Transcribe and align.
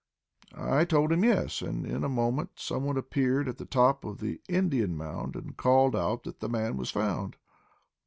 "I 0.57 0.83
told 0.85 1.11
him 1.11 1.23
yes; 1.23 1.61
and 1.61 1.85
in 1.85 2.03
a 2.03 2.09
moment 2.09 2.53
some 2.55 2.85
one 2.85 2.97
appeared 2.97 3.47
at 3.47 3.59
the 3.59 3.65
top 3.67 4.03
of 4.03 4.17
the 4.19 4.41
Indian 4.49 4.97
Mound, 4.97 5.35
and 5.35 5.55
called 5.55 5.95
out 5.95 6.23
that 6.23 6.39
the 6.39 6.49
man 6.49 6.75
was 6.75 6.89
found." 6.89 7.35